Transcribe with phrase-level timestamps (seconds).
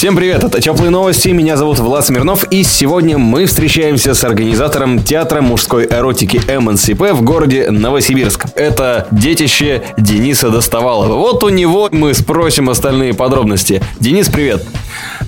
[0.00, 5.02] Всем привет, это Теплые новости, меня зовут Влад Смирнов, и сегодня мы встречаемся с организатором
[5.02, 8.46] театра мужской эротики МНСП в городе Новосибирск.
[8.54, 11.16] Это детище Дениса Доставалова.
[11.16, 13.82] Вот у него мы спросим остальные подробности.
[13.98, 14.64] Денис, привет.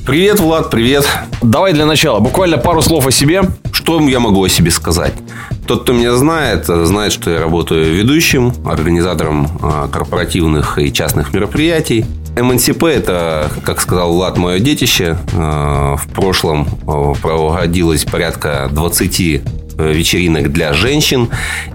[0.06, 1.06] Привет, Влад, привет.
[1.42, 3.42] Давай для начала, буквально пару слов о себе.
[3.72, 5.12] Что я могу о себе сказать?
[5.66, 12.06] Тот, кто меня знает, знает, что я работаю ведущим, организатором а, корпоративных и частных мероприятий.
[12.36, 15.18] МНСП– это, как сказал Влад, мое детище.
[15.34, 19.40] А, в прошлом а, проводилось порядка 20 э,
[19.92, 21.28] вечеринок для женщин.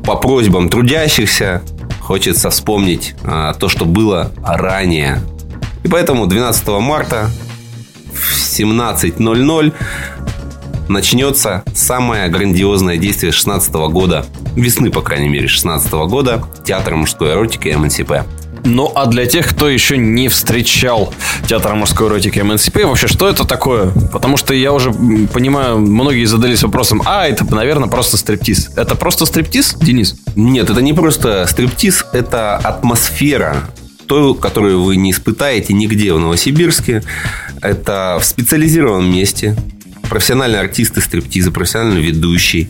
[0.03, 1.61] По просьбам трудящихся
[2.01, 5.21] хочется вспомнить то, что было ранее.
[5.83, 7.29] И поэтому 12 марта
[8.13, 9.73] в 17.00
[10.89, 17.69] начнется самое грандиозное действие 16 года, весны, по крайней мере, 16 года, театр мужской эротики
[17.69, 18.25] МНСП.
[18.67, 21.13] Ну, а для тех, кто еще не встречал
[21.47, 23.91] театр мужской эротики МНСП, вообще, что это такое?
[24.11, 28.71] Потому что я уже понимаю, многие задались вопросом, а, это, наверное, просто стриптиз.
[28.75, 30.17] Это просто стриптиз, Денис?
[30.35, 33.69] Нет, это не просто стриптиз, это атмосфера,
[34.05, 37.03] той, которую вы не испытаете нигде в Новосибирске.
[37.61, 39.55] Это в специализированном месте,
[40.09, 42.69] профессиональные артисты стриптиза, профессиональный ведущий,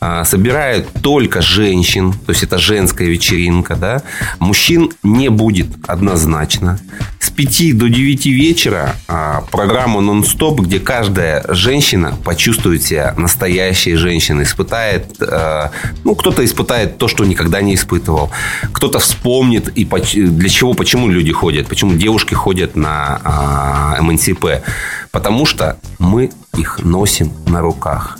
[0.00, 4.02] а, собирают только женщин, то есть это женская вечеринка, да,
[4.38, 6.80] мужчин не будет однозначно.
[7.18, 14.44] С 5 до 9 вечера а, программа нон-стоп, где каждая женщина почувствует себя настоящей женщиной,
[14.44, 15.70] испытает, а,
[16.04, 18.30] ну, кто-то испытает то, что никогда не испытывал,
[18.72, 24.62] кто-то вспомнит, и для чего, почему люди ходят, почему девушки ходят на МНСП,
[25.10, 28.16] потому что мы их носим на руках.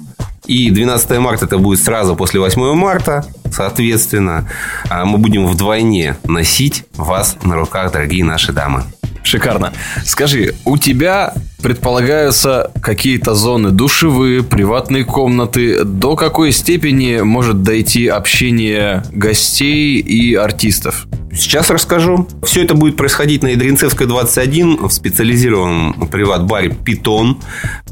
[0.50, 3.24] И 12 марта это будет сразу после 8 марта.
[3.52, 4.48] Соответственно,
[4.88, 8.82] а, мы будем вдвойне носить вас на руках, дорогие наши дамы.
[9.22, 9.72] Шикарно.
[10.04, 15.84] Скажи, у тебя предполагаются какие-то зоны душевые, приватные комнаты.
[15.84, 21.06] До какой степени может дойти общение гостей и артистов?
[21.32, 22.26] Сейчас расскажу.
[22.42, 27.38] Все это будет происходить на Ядринцевской 21 в специализированном приват-баре «Питон».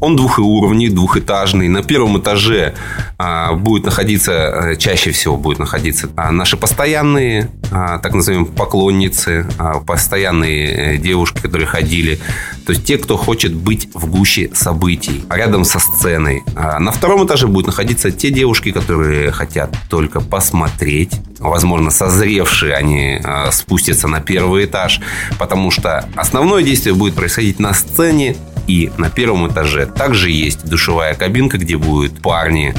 [0.01, 1.69] Он двухуровневый, двухэтажный.
[1.69, 2.73] На первом этаже
[3.17, 9.47] а, будет находиться, э, чаще всего будет находиться а, наши постоянные, а, так называемые поклонницы,
[9.57, 12.19] а, постоянные э, девушки, которые ходили.
[12.65, 16.43] То есть те, кто хочет быть в гуще событий, рядом со сценой.
[16.55, 21.11] А на втором этаже будут находиться те девушки, которые хотят только посмотреть.
[21.39, 24.99] Возможно, созревшие они а, спустятся на первый этаж,
[25.37, 28.35] потому что основное действие будет происходить на сцене
[28.67, 29.85] и на первом этаже.
[29.85, 32.75] Также есть душевая кабинка, где будут парни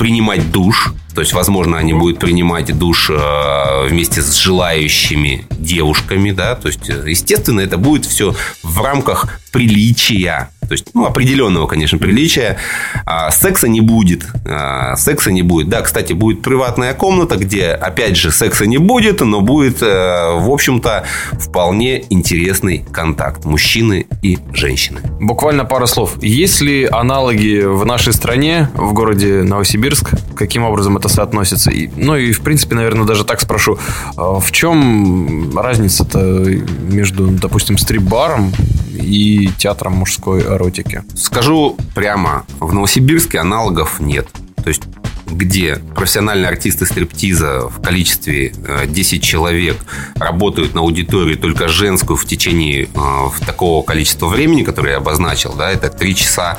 [0.00, 0.94] принимать душ.
[1.14, 6.54] То есть, возможно, они будут принимать душ э, вместе с желающими девушками, да.
[6.54, 12.56] То есть, естественно, это будет все в рамках приличия то есть, ну, определенного, конечно, приличия.
[13.04, 14.24] А, секса не будет.
[14.46, 15.68] А, секса не будет.
[15.68, 20.48] Да, кстати, будет приватная комната, где, опять же, секса не будет, но будет, а, в
[20.48, 25.00] общем-то, вполне интересный контакт мужчины и женщины.
[25.18, 26.22] Буквально пару слов.
[26.22, 30.10] Есть ли аналоги в нашей стране, в городе Новосибирск?
[30.36, 31.72] Каким образом это соотносится?
[31.72, 33.76] И, ну и, в принципе, наверное, даже так спрошу.
[34.16, 36.46] А, в чем разница-то
[36.88, 38.52] между, допустим, стрип-баром
[39.00, 41.02] и театром мужской эротики?
[41.14, 44.28] Скажу прямо, в Новосибирске аналогов нет.
[44.62, 44.82] То есть
[45.30, 48.52] где профессиональные артисты стриптиза в количестве
[48.86, 49.76] 10 э, человек
[50.16, 55.70] работают на аудитории только женскую в течение э, такого количества времени, которое я обозначил, да,
[55.70, 56.58] это 3 часа,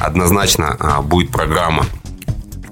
[0.00, 1.86] однозначно э, будет программа.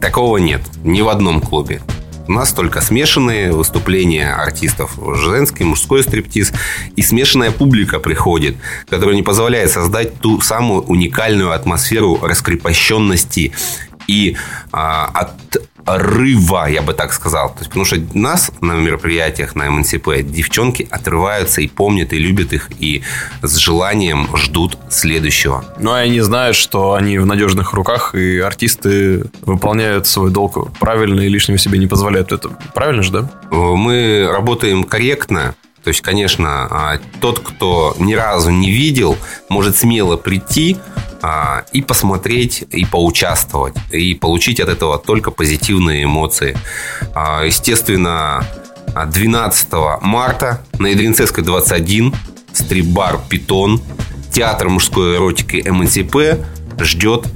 [0.00, 1.82] Такого нет ни в одном клубе.
[2.31, 6.53] У нас только смешанные выступления артистов, женский, мужской стриптиз,
[6.95, 8.57] и смешанная публика приходит,
[8.89, 13.50] которая не позволяет создать ту самую уникальную атмосферу раскрепощенности.
[14.06, 14.37] И
[14.71, 17.50] а, от отрыва, я бы так сказал.
[17.50, 22.53] То есть, потому что нас на мероприятиях на МНСП девчонки отрываются и помнят, и любят
[22.53, 23.03] их, и
[23.43, 25.65] с желанием ждут следующего.
[25.79, 31.21] Ну, а они знают, что они в надежных руках, и артисты выполняют свой долг правильно
[31.21, 32.33] и лишнего себе не позволяют.
[32.33, 33.31] Это правильно же, да?
[33.50, 39.17] Мы работаем корректно, то есть, конечно, а, тот, кто ни разу не видел,
[39.49, 40.76] может смело прийти,
[41.22, 46.56] а, и посмотреть, и поучаствовать, и получить от этого только позитивные эмоции.
[47.14, 48.44] А, естественно,
[48.94, 49.69] 12
[50.02, 52.14] марта на Ядринцевской 21
[52.52, 53.81] стрип-бар «Питон».
[54.32, 56.44] театр мужской эротики МНСП
[56.81, 57.26] ждет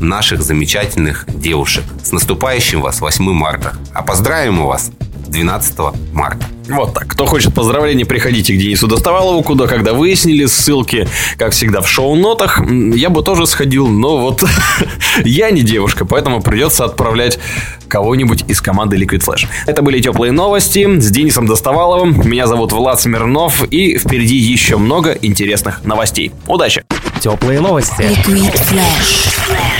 [0.00, 1.84] наших замечательных девушек.
[2.02, 3.76] С наступающим вас 8 марта.
[3.92, 4.90] А поздравим вас
[5.28, 5.78] 12
[6.12, 6.46] марта.
[6.68, 7.06] Вот так.
[7.08, 11.08] Кто хочет поздравления, приходите к Денису Доставалову, куда, когда выяснили, ссылки,
[11.38, 12.60] как всегда, в шоу-нотах.
[12.94, 14.44] Я бы тоже сходил, но вот
[15.24, 17.38] я не девушка, поэтому придется отправлять
[17.88, 19.46] кого-нибудь из команды Liquid Flash.
[19.66, 22.28] Это были теплые новости с Денисом Доставаловым.
[22.28, 26.32] Меня зовут Влад Смирнов, и впереди еще много интересных новостей.
[26.46, 26.84] Удачи!
[27.20, 28.02] Теплые новости.
[28.02, 29.77] Liquid Flash.